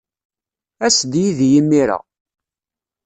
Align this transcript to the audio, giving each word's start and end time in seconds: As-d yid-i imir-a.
As-d 0.85 1.13
yid-i 1.23 1.49
imir-a. 1.59 1.99